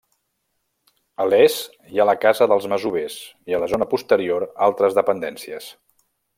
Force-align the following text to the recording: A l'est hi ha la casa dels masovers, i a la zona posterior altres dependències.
A 1.25 1.27
l'est 1.31 1.75
hi 1.91 2.01
ha 2.03 2.07
la 2.11 2.15
casa 2.23 2.47
dels 2.53 2.67
masovers, 2.73 3.19
i 3.53 3.59
a 3.59 3.61
la 3.65 3.69
zona 3.77 3.89
posterior 3.95 4.49
altres 4.71 5.01
dependències. 5.03 5.73